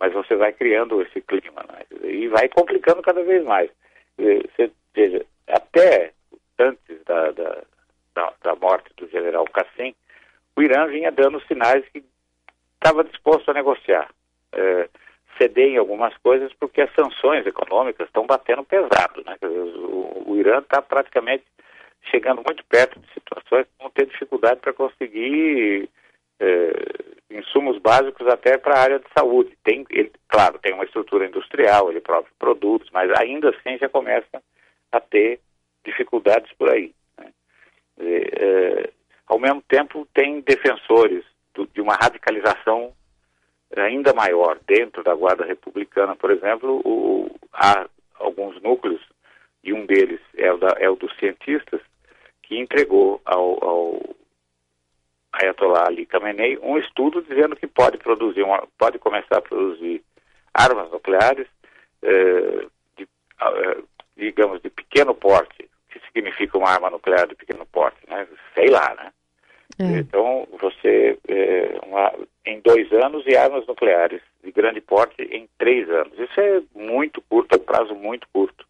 Mas 0.00 0.12
você 0.12 0.34
vai 0.34 0.52
criando 0.52 1.02
esse 1.02 1.20
clima 1.20 1.64
né? 1.68 1.84
e 2.02 2.28
vai 2.28 2.48
complicando 2.48 3.02
cada 3.02 3.22
vez 3.22 3.44
mais. 3.44 3.70
Você 4.16 4.70
veja, 4.94 5.24
até 5.48 6.12
antes 6.58 7.04
da, 7.04 7.30
da, 7.32 7.62
da, 8.14 8.32
da 8.42 8.54
morte 8.56 8.90
do 8.96 9.08
general 9.08 9.44
Cassim, 9.46 9.94
o 10.56 10.62
Irã 10.62 10.86
vinha 10.86 11.12
dando 11.12 11.40
sinais 11.46 11.84
que 11.90 12.02
estava 12.74 13.04
disposto 13.04 13.50
a 13.50 13.54
negociar, 13.54 14.08
é, 14.52 14.88
ceder 15.36 15.68
em 15.68 15.76
algumas 15.76 16.16
coisas, 16.18 16.52
porque 16.54 16.80
as 16.80 16.92
sanções 16.94 17.46
econômicas 17.46 18.06
estão 18.06 18.26
batendo 18.26 18.64
pesado. 18.64 19.22
Né? 19.24 19.36
O, 19.42 20.32
o 20.32 20.36
Irã 20.36 20.58
está 20.58 20.82
praticamente 20.82 21.44
chegando 22.10 22.42
muito 22.44 22.64
perto 22.64 22.98
de 22.98 23.12
situações 23.12 23.66
que 23.66 23.82
vão 23.82 23.90
ter 23.90 24.06
dificuldade 24.06 24.60
para 24.60 24.72
conseguir 24.72 25.88
é, 26.40 26.72
insumos 27.30 27.78
básicos 27.78 28.26
até 28.26 28.56
para 28.56 28.74
a 28.74 28.80
área 28.80 28.98
de 28.98 29.06
saúde. 29.16 29.56
Tem, 29.62 29.84
ele, 29.90 30.10
claro, 30.28 30.58
tem 30.58 30.72
uma 30.72 30.84
estrutura 30.84 31.26
industrial, 31.26 31.90
ele 31.90 32.00
próprio 32.00 32.32
produtos, 32.38 32.88
mas 32.92 33.10
ainda 33.18 33.50
assim 33.50 33.78
já 33.78 33.88
começa 33.88 34.42
a 34.92 35.00
ter 35.00 35.40
dificuldades 35.84 36.52
por 36.58 36.70
aí. 36.70 36.94
Né? 37.18 37.32
E, 37.98 38.30
é, 38.32 38.90
ao 39.26 39.38
mesmo 39.38 39.62
tempo, 39.62 40.06
tem 40.14 40.40
defensores 40.40 41.24
do, 41.54 41.66
de 41.66 41.80
uma 41.80 41.94
radicalização 41.94 42.92
ainda 43.76 44.14
maior 44.14 44.58
dentro 44.66 45.02
da 45.02 45.14
Guarda 45.14 45.44
Republicana, 45.44 46.16
por 46.16 46.30
exemplo, 46.30 46.80
o, 46.84 47.30
há 47.52 47.86
alguns 48.14 48.60
núcleos, 48.62 49.02
e 49.62 49.72
um 49.72 49.84
deles 49.84 50.20
é 50.36 50.52
o, 50.52 50.56
da, 50.56 50.74
é 50.78 50.88
o 50.88 50.96
dos 50.96 51.14
cientistas, 51.18 51.80
que 52.42 52.58
entregou 52.58 53.20
ao, 53.26 53.62
ao 53.62 54.16
Ayatollah 55.32 55.86
Ali 55.86 56.06
Khamenei 56.06 56.58
um 56.62 56.78
estudo 56.78 57.22
dizendo 57.22 57.54
que 57.56 57.66
pode 57.66 57.98
produzir, 57.98 58.42
uma, 58.42 58.66
pode 58.78 58.98
começar 58.98 59.38
a 59.38 59.42
produzir 59.42 60.02
armas 60.54 60.90
nucleares 60.90 61.46
eh, 62.02 62.66
de, 62.96 63.04
eh, 63.04 63.82
digamos, 64.18 64.60
de 64.60 64.68
pequeno 64.68 65.14
porte, 65.14 65.68
que 65.90 66.00
significa 66.12 66.58
uma 66.58 66.68
arma 66.68 66.90
nuclear 66.90 67.26
de 67.28 67.36
pequeno 67.36 67.64
porte, 67.66 67.98
né? 68.08 68.26
Sei 68.54 68.68
lá, 68.68 68.94
né? 68.94 69.12
É. 69.80 69.98
Então, 69.98 70.46
você, 70.60 71.16
é, 71.28 71.78
uma, 71.86 72.12
em 72.44 72.60
dois 72.60 72.92
anos, 72.92 73.24
e 73.26 73.36
armas 73.36 73.66
nucleares 73.66 74.20
de 74.42 74.50
grande 74.50 74.80
porte 74.80 75.22
em 75.22 75.48
três 75.56 75.88
anos. 75.88 76.18
Isso 76.18 76.40
é 76.40 76.60
muito 76.74 77.22
curto, 77.22 77.54
é 77.54 77.56
um 77.56 77.64
prazo 77.64 77.94
muito 77.94 78.26
curto. 78.32 78.66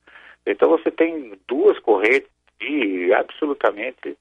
Então, 0.46 0.68
você 0.68 0.90
tem 0.90 1.38
duas 1.48 1.78
correntes 1.78 2.28
e 2.60 3.12
absolutamente 3.14 4.16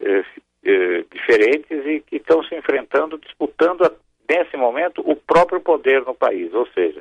é, 0.00 0.24
é, 0.64 1.04
diferentes 1.10 1.86
e 1.86 2.00
que 2.00 2.16
estão 2.16 2.42
se 2.44 2.54
enfrentando, 2.54 3.18
disputando, 3.18 3.90
nesse 4.28 4.56
momento, 4.56 5.00
o 5.08 5.16
próprio 5.16 5.60
poder 5.60 6.02
no 6.04 6.14
país. 6.14 6.52
Ou 6.52 6.66
seja, 6.68 7.00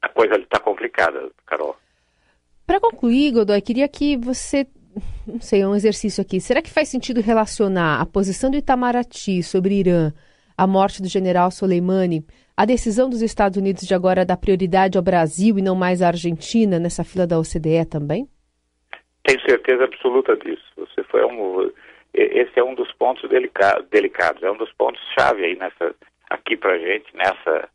a 0.00 0.08
coisa 0.08 0.36
está 0.36 0.58
complicada, 0.58 1.30
Carol. 1.44 1.76
Para 2.66 2.80
concluir, 2.80 3.32
Godoy, 3.32 3.60
queria 3.60 3.88
que 3.88 4.16
você, 4.16 4.66
não 5.26 5.40
sei, 5.40 5.62
é 5.62 5.68
um 5.68 5.74
exercício 5.74 6.22
aqui. 6.22 6.40
Será 6.40 6.62
que 6.62 6.70
faz 6.70 6.88
sentido 6.88 7.20
relacionar 7.20 8.00
a 8.00 8.06
posição 8.06 8.50
do 8.50 8.56
Itamaraty 8.56 9.42
sobre 9.42 9.74
Irã, 9.74 10.12
a 10.56 10.66
morte 10.66 11.02
do 11.02 11.08
general 11.08 11.50
Soleimani, 11.50 12.24
a 12.56 12.64
decisão 12.64 13.10
dos 13.10 13.20
Estados 13.20 13.58
Unidos 13.58 13.86
de 13.86 13.94
agora 13.94 14.24
dar 14.24 14.36
prioridade 14.36 14.96
ao 14.96 15.04
Brasil 15.04 15.58
e 15.58 15.62
não 15.62 15.74
mais 15.74 16.00
à 16.00 16.08
Argentina 16.08 16.78
nessa 16.78 17.04
fila 17.04 17.26
da 17.26 17.38
OCDE 17.38 17.84
também? 17.90 18.28
Tenho 19.24 19.40
certeza 19.40 19.84
absoluta 19.84 20.36
disso. 20.36 20.64
Você 20.76 21.02
foi 21.04 21.24
um, 21.24 21.70
esse 22.14 22.58
é 22.58 22.64
um 22.64 22.74
dos 22.74 22.92
pontos 22.92 23.28
delicados, 23.28 24.42
é 24.42 24.50
um 24.50 24.56
dos 24.56 24.72
pontos 24.72 25.02
chave 25.18 25.44
aí 25.44 25.56
nessa 25.56 25.94
aqui 26.30 26.56
para 26.56 26.78
gente 26.78 27.14
nessa 27.14 27.68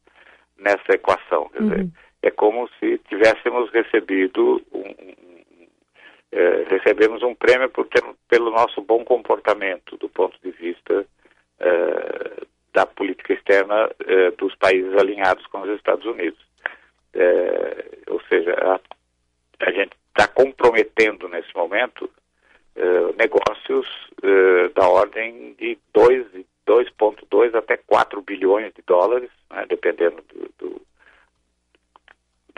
nessa 0.58 0.94
equação. 0.94 1.50
Quer 1.50 1.62
uhum. 1.62 1.70
dizer, 1.70 1.90
é 2.22 2.32
como 2.32 2.70
se 2.80 2.98
tivéssemos 3.10 3.72
recebido 3.72 4.62
um, 4.72 4.84
é, 6.32 6.66
recebemos 6.70 7.24
um 7.24 7.34
prêmio 7.34 7.70
ter, 7.70 8.04
pelo 8.28 8.52
nosso 8.52 8.82
bom 8.82 9.04
comportamento 9.04 9.98
do 9.98 10.08
ponto 10.10 10.38
de 10.44 10.52
vista 10.52 11.06
é, 11.60 12.44
da 12.74 12.86
política 12.86 13.34
externa 13.34 13.90
é, 14.06 14.32
dos 14.32 14.54
países 14.56 14.94
alinhados 14.96 15.46
com 15.48 15.62
os 15.62 15.70
Estados 15.76 16.06
Unidos. 16.06 16.40
É, 17.14 17.86
ou 18.08 18.22
seja, 18.30 18.54
a, 18.54 18.80
a 19.66 19.72
gente 19.72 19.92
está 20.10 20.28
comprometendo 20.28 21.28
nesse 21.28 21.54
momento 21.56 22.10
é, 22.76 22.84
negócios 23.18 23.88
é, 24.22 24.70
da 24.70 24.88
ordem 24.88 25.56
de 25.56 25.78
2,2 25.96 27.56
até 27.56 27.78
4 27.78 28.22
bilhões 28.22 28.72
de 28.74 28.84
dólares, 28.86 29.32
né, 29.50 29.66
dependendo 29.68 30.24
do, 30.32 30.50
do 30.60 30.82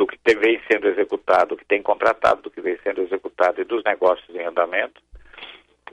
do 0.01 0.07
que 0.07 0.35
vem 0.35 0.59
sendo 0.67 0.87
executado, 0.87 1.49
do 1.49 1.57
que 1.57 1.65
tem 1.65 1.79
contratado, 1.79 2.41
do 2.41 2.49
que 2.49 2.59
vem 2.59 2.75
sendo 2.83 3.01
executado 3.01 3.61
e 3.61 3.63
dos 3.63 3.83
negócios 3.83 4.35
em 4.35 4.43
andamento, 4.43 4.99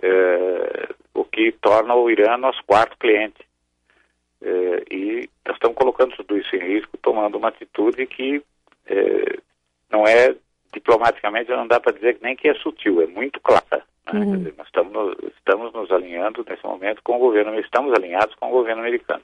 é, 0.01 0.89
o 1.13 1.25
que 1.25 1.53
torna 1.53 1.95
o 1.95 2.11
Irã 2.11 2.39
nosso 2.39 2.65
quarto 2.65 2.97
cliente. 2.97 3.47
É, 4.41 4.85
e 4.91 5.29
nós 5.45 5.57
estamos 5.57 5.77
colocando 5.77 6.17
tudo 6.17 6.39
isso 6.39 6.57
em 6.57 6.61
risco, 6.61 6.97
tomando 6.97 7.37
uma 7.37 7.49
atitude 7.49 8.07
que 8.07 8.43
é, 8.87 9.39
não 9.91 10.07
é 10.07 10.35
diplomaticamente, 10.73 11.51
não 11.51 11.67
dá 11.67 11.79
para 11.79 11.93
dizer 11.93 12.15
que 12.15 12.25
nem 12.25 12.35
que 12.35 12.49
é 12.49 12.55
sutil, 12.55 13.03
é 13.03 13.07
muito 13.07 13.39
clara. 13.41 13.85
Né? 14.11 14.21
Uhum. 14.21 14.39
Dizer, 14.39 14.55
nós 14.57 14.69
estamos, 14.69 15.17
estamos 15.37 15.73
nos 15.75 15.93
alinhando 15.93 16.47
nesse 16.49 16.65
momento 16.65 17.03
com 17.03 17.17
o 17.17 17.19
governo, 17.19 17.61
estamos 17.61 17.93
alinhados 17.93 18.35
com 18.37 18.49
o 18.49 18.53
governo 18.53 18.81
americano. 18.81 19.23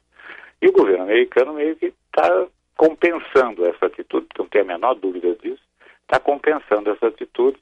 E 0.61 0.69
o 0.69 0.73
governo 0.73 1.05
americano 1.05 1.55
meio 1.55 1.75
que 1.75 1.87
está 1.87 2.47
compensando 2.77 3.67
essa 3.67 3.87
atitude, 3.87 4.27
não 4.39 4.47
tem 4.47 4.63
a 4.63 4.65
menor 4.65 4.95
dúvida 4.95 5.35
disso, 5.37 5.63
está 6.03 6.19
compensando 6.19 6.91
essa 6.91 7.07
atitude, 7.07 7.59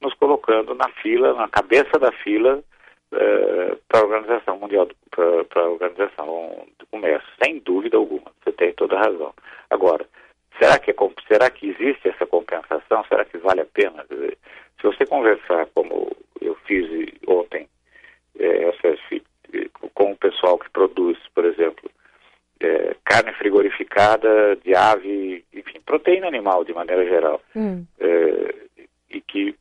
nos 0.00 0.14
colocando 0.14 0.74
na 0.74 0.88
fila, 0.88 1.34
na 1.34 1.48
cabeça 1.48 1.98
da 1.98 2.10
fila 2.12 2.62
eh, 3.12 3.76
para 3.88 4.00
a 4.00 4.04
Organização 4.04 4.58
Mundial, 4.58 4.88
para 5.10 5.62
a 5.62 5.68
Organização 5.68 6.66
do 6.78 6.86
Comércio, 6.86 7.28
sem 7.42 7.58
dúvida 7.60 7.96
alguma, 7.96 8.30
você 8.42 8.52
tem 8.52 8.72
toda 8.72 8.96
a 8.96 9.02
razão. 9.04 9.32
Agora, 9.70 10.06
será 10.58 10.78
que, 10.78 10.90
é, 10.90 10.94
será 11.28 11.50
que 11.50 11.68
existe 11.68 12.08
essa 12.08 12.26
compensação? 12.26 13.04
Será 13.08 13.24
que 13.24 13.38
vale 13.38 13.60
a 13.60 13.66
pena? 13.66 14.04
Dizer, 14.10 14.36
se 14.80 14.86
você 14.86 15.06
conversar 15.06 15.66
como 15.74 16.10
eu 16.40 16.54
fiz 16.66 16.86
ontem, 17.26 17.68
eh, 18.38 18.72
com 19.94 20.12
o 20.12 20.16
pessoal 20.16 20.58
que 20.58 20.70
produz, 20.70 21.18
por 21.34 21.44
exemplo, 21.44 21.90
é, 22.64 22.96
carne 23.04 23.32
frigorificada 23.34 24.56
de 24.56 24.74
ave, 24.74 25.44
enfim, 25.52 25.80
proteína 25.84 26.28
animal 26.28 26.64
de 26.64 26.72
maneira 26.72 27.04
geral, 27.04 27.40
hum. 27.54 27.84
é, 27.98 28.54
e 29.10 29.20
que 29.20 29.54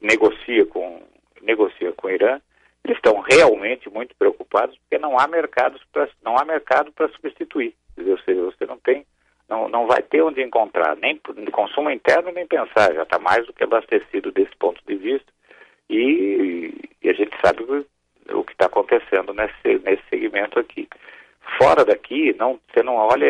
negocia 0.00 0.64
com 0.66 1.02
negocia 1.42 1.92
com 1.92 2.06
o 2.06 2.10
Irã, 2.10 2.40
eles 2.84 2.96
estão 2.96 3.20
realmente 3.20 3.90
muito 3.90 4.14
preocupados 4.16 4.76
porque 4.78 4.98
não 4.98 5.18
há 5.18 5.26
mercados 5.26 5.82
pra, 5.92 6.08
não 6.24 6.36
há 6.36 6.44
mercado 6.44 6.92
para 6.92 7.08
substituir. 7.08 7.74
Ou 7.98 8.18
seja, 8.18 8.42
você 8.42 8.66
não 8.66 8.78
tem, 8.78 9.04
não, 9.48 9.68
não 9.68 9.86
vai 9.86 10.02
ter 10.02 10.22
onde 10.22 10.42
encontrar, 10.42 10.96
nem 10.96 11.20
consumo 11.52 11.90
interno, 11.90 12.32
nem 12.32 12.46
pensar, 12.46 12.94
já 12.94 13.02
está 13.02 13.18
mais 13.18 13.46
do 13.46 13.52
que 13.52 13.64
abastecido 13.64 14.32
desse 14.32 14.56
ponto 14.56 14.80
de 14.86 14.94
vista. 14.96 15.30
E, 15.90 16.72
e 17.02 17.08
a 17.08 17.12
gente 17.12 17.36
sabe 17.44 17.62
o, 17.62 18.38
o 18.38 18.44
que 18.44 18.52
está 18.52 18.66
acontecendo 18.66 19.34
nesse, 19.34 19.78
nesse 19.84 20.02
segmento 20.08 20.58
aqui. 20.58 20.88
Fora 21.62 21.84
daqui, 21.84 22.34
não, 22.36 22.58
você 22.68 22.82
não 22.82 22.96
olha, 22.96 23.24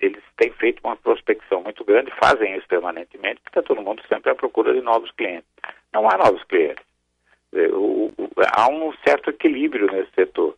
eles 0.00 0.22
têm 0.36 0.50
feito 0.50 0.80
uma 0.82 0.96
prospecção 0.96 1.62
muito 1.62 1.84
grande, 1.84 2.10
fazem 2.20 2.56
isso 2.56 2.66
permanentemente, 2.66 3.40
porque 3.42 3.60
está 3.60 3.62
todo 3.62 3.80
mundo 3.80 4.02
sempre 4.08 4.28
à 4.28 4.34
procura 4.34 4.74
de 4.74 4.80
novos 4.80 5.10
clientes. 5.12 5.48
Não 5.92 6.10
há 6.10 6.18
novos 6.18 6.42
clientes. 6.44 6.84
O, 7.52 8.10
o, 8.18 8.28
há 8.56 8.68
um 8.68 8.92
certo 9.06 9.30
equilíbrio 9.30 9.86
nesse 9.86 10.10
setor. 10.16 10.56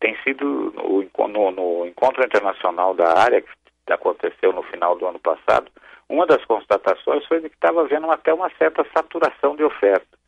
Tem 0.00 0.16
sido 0.24 0.72
no, 0.74 1.28
no, 1.28 1.50
no 1.52 1.86
encontro 1.86 2.24
internacional 2.24 2.94
da 2.94 3.16
área, 3.16 3.42
que 3.42 3.92
aconteceu 3.92 4.52
no 4.52 4.64
final 4.64 4.96
do 4.96 5.06
ano 5.06 5.20
passado, 5.20 5.70
uma 6.08 6.26
das 6.26 6.44
constatações 6.46 7.24
foi 7.26 7.40
de 7.40 7.48
que 7.48 7.54
estava 7.54 7.82
havendo 7.82 8.10
até 8.10 8.34
uma 8.34 8.50
certa 8.58 8.84
saturação 8.92 9.54
de 9.54 9.62
oferta. 9.62 10.18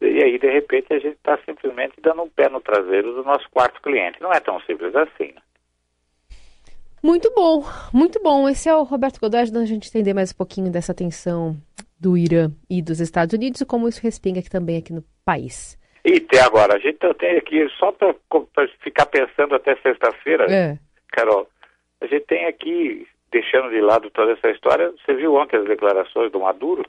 E 0.00 0.24
aí, 0.24 0.38
de 0.38 0.50
repente, 0.50 0.94
a 0.94 0.98
gente 0.98 1.16
está 1.16 1.38
simplesmente 1.44 2.00
dando 2.00 2.22
um 2.22 2.30
pé 2.30 2.48
no 2.48 2.62
traseiro 2.62 3.12
do 3.12 3.22
nosso 3.24 3.46
quarto 3.50 3.82
cliente. 3.82 4.22
Não 4.22 4.32
é 4.32 4.40
tão 4.40 4.58
simples 4.60 4.94
assim, 4.96 5.32
né? 5.34 5.42
Muito 7.06 7.32
bom, 7.32 7.62
muito 7.94 8.20
bom. 8.20 8.48
Esse 8.48 8.68
é 8.68 8.74
o 8.74 8.82
Roberto 8.82 9.20
Godoy 9.20 9.38
ajudando 9.38 9.62
a 9.62 9.66
gente 9.66 9.88
entender 9.88 10.12
mais 10.12 10.32
um 10.32 10.36
pouquinho 10.36 10.72
dessa 10.72 10.92
tensão 10.92 11.56
do 12.00 12.18
Irã 12.18 12.50
e 12.68 12.82
dos 12.82 12.98
Estados 12.98 13.32
Unidos 13.32 13.60
e 13.60 13.64
como 13.64 13.86
isso 13.86 14.02
respinga 14.02 14.40
aqui 14.40 14.50
também 14.50 14.76
aqui 14.76 14.92
no 14.92 15.04
país. 15.24 15.78
E 16.04 16.16
até 16.16 16.40
agora, 16.40 16.74
a 16.74 16.80
gente 16.80 16.98
tem 17.14 17.36
aqui, 17.38 17.64
só 17.78 17.92
para 17.92 18.12
ficar 18.82 19.06
pensando 19.06 19.54
até 19.54 19.76
sexta-feira, 19.76 20.52
é. 20.52 20.78
Carol, 21.12 21.46
a 22.00 22.06
gente 22.08 22.26
tem 22.26 22.44
aqui, 22.46 23.06
deixando 23.30 23.70
de 23.70 23.80
lado 23.80 24.10
toda 24.10 24.32
essa 24.32 24.50
história, 24.50 24.90
você 24.90 25.14
viu 25.14 25.36
ontem 25.36 25.58
as 25.58 25.64
declarações 25.64 26.32
do 26.32 26.40
Maduro? 26.40 26.84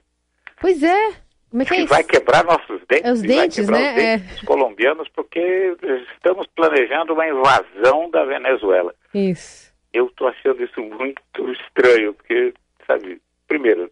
Pois 0.59 0.81
é. 0.81 1.09
Como 1.51 1.61
é 1.61 1.65
que, 1.65 1.75
é 1.75 1.85
vai 1.85 2.03
quebrar 2.03 2.43
nossos 2.43 2.81
dentes. 2.89 3.05
É 3.05 3.11
os 3.11 3.21
dentes, 3.21 3.69
né? 3.69 3.89
Os 3.89 3.95
dentes 3.95 4.41
é. 4.41 4.45
colombianos, 4.47 5.07
porque 5.15 5.77
estamos 6.15 6.47
planejando 6.55 7.13
uma 7.13 7.27
invasão 7.27 8.09
da 8.09 8.25
Venezuela. 8.25 8.95
Isso. 9.13 9.66
Eu 9.97 10.05
estou 10.05 10.27
achando 10.27 10.63
isso 10.63 10.79
muito 10.79 11.21
estranho, 11.51 12.13
porque, 12.13 12.53
sabe, 12.85 13.19
primeiro, 13.47 13.89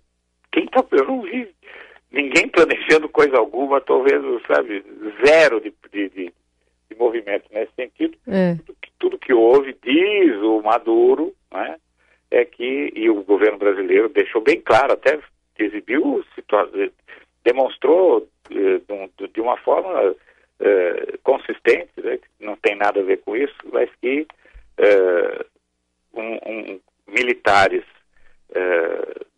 quem 0.52 0.68
tá, 0.68 0.86
eu 0.92 1.06
não 1.06 1.24
vi 1.24 1.50
ninguém 2.12 2.48
planejando 2.48 3.10
coisa 3.10 3.38
alguma, 3.38 3.80
vendo, 3.80 4.40
sabe, 4.46 4.86
zero 5.26 5.60
de, 5.60 5.74
de, 5.92 6.10
de, 6.10 6.34
de 6.90 6.96
movimento 6.96 7.46
nesse 7.52 7.74
sentido. 7.74 8.16
É. 8.28 8.54
Tudo, 8.56 8.78
que, 8.80 8.92
tudo 9.00 9.18
que 9.18 9.34
houve, 9.34 9.76
diz 9.84 10.36
o 10.44 10.62
Maduro, 10.62 11.34
né, 11.52 11.78
é 12.30 12.46
que, 12.46 12.94
e 12.96 13.10
o 13.10 13.24
governo 13.24 13.58
brasileiro 13.58 14.08
deixou 14.08 14.42
bem 14.42 14.62
claro, 14.62 14.94
até 14.94 15.20
exibiu, 15.58 16.24
demonstrou 17.44 18.28
eh, 18.52 18.80
de 19.34 19.42
uma 19.42 19.58
forma 19.58 20.16
eh, 20.60 21.18
consistente, 21.24 21.90
né, 21.98 22.18
que 22.18 22.46
não 22.46 22.56
tem 22.58 22.76
nada 22.76 23.00
a 23.00 23.04
ver 23.04 23.22
com 23.22 23.36
isso, 23.36 23.56
mas 23.74 23.90
que 24.00 24.28
eh, 24.78 25.46
um, 26.14 26.34
um, 26.46 26.80
militares 27.46 27.84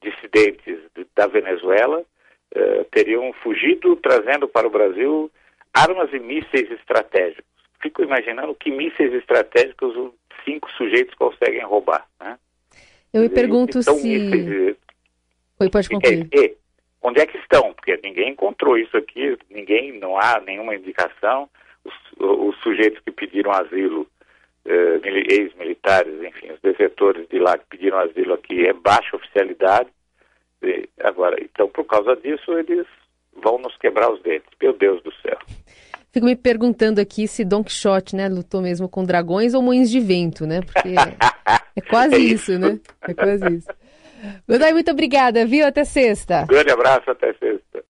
dissidentes 0.01 0.79
da 1.15 1.27
Venezuela 1.27 2.03
teriam 2.91 3.33
fugido, 3.33 3.95
trazendo 3.97 4.47
para 4.47 4.67
o 4.67 4.69
Brasil 4.69 5.29
armas 5.73 6.11
e 6.13 6.19
mísseis 6.19 6.71
estratégicos. 6.71 7.45
Fico 7.81 8.01
imaginando 8.01 8.55
que 8.55 8.71
mísseis 8.71 9.13
estratégicos 9.13 9.95
os 9.95 10.11
cinco 10.43 10.69
sujeitos 10.71 11.13
conseguem 11.15 11.63
roubar. 11.63 12.07
Né? 12.19 12.37
Eu 13.13 13.21
me 13.21 13.29
pergunto 13.29 13.79
então, 13.79 13.95
se. 13.95 14.07
Mísseis... 14.07 14.77
Oi, 15.59 15.69
pode 15.69 15.89
concluir. 15.89 16.27
E, 16.31 16.39
e, 16.39 16.57
onde 17.01 17.19
é 17.19 17.25
que 17.25 17.37
estão? 17.37 17.73
Porque 17.73 17.99
ninguém 18.03 18.31
encontrou 18.31 18.77
isso 18.77 18.95
aqui, 18.97 19.37
ninguém, 19.49 19.99
não 19.99 20.17
há 20.17 20.39
nenhuma 20.39 20.75
indicação. 20.75 21.49
Os, 21.83 21.93
os 22.19 22.57
sujeitos 22.61 22.99
que 23.03 23.11
pediram 23.11 23.51
asilo, 23.51 24.07
eh, 24.67 24.99
ex-militares, 25.29 26.21
enfim, 26.21 26.51
os 26.51 26.59
desertores 26.61 27.27
de 27.29 27.39
lá 27.39 27.57
que 27.57 27.65
pediram 27.69 27.97
asilo 27.99 28.33
aqui, 28.33 28.67
é 28.67 28.73
baixa 28.73 29.15
oficialidade. 29.15 29.89
E, 30.61 30.89
agora, 30.99 31.37
então, 31.41 31.69
por 31.69 31.85
causa 31.85 32.15
disso, 32.17 32.51
eles 32.57 32.85
vão 33.41 33.57
nos 33.59 33.75
quebrar 33.77 34.11
os 34.11 34.21
dentes. 34.21 34.49
Meu 34.61 34.73
Deus 34.73 35.01
do 35.03 35.13
céu. 35.21 35.37
Fico 36.11 36.25
me 36.25 36.35
perguntando 36.35 36.99
aqui 36.99 37.27
se 37.27 37.45
Don 37.45 37.63
Quixote, 37.63 38.15
né, 38.15 38.27
lutou 38.27 38.61
mesmo 38.61 38.89
com 38.89 39.03
dragões 39.03 39.53
ou 39.53 39.61
moinhos 39.61 39.89
de 39.89 39.99
vento, 39.99 40.45
né? 40.45 40.61
Porque 40.61 40.95
é 41.75 41.81
quase 41.81 42.15
é 42.15 42.19
isso. 42.19 42.51
isso, 42.51 42.59
né? 42.59 42.79
É 43.07 43.13
quase 43.13 43.53
isso. 43.53 43.67
Godoy, 44.49 44.73
muito 44.73 44.91
obrigada, 44.91 45.45
viu? 45.45 45.65
Até 45.65 45.83
sexta. 45.83 46.45
grande 46.47 46.71
abraço, 46.71 47.11
até 47.11 47.33
sexta. 47.33 47.66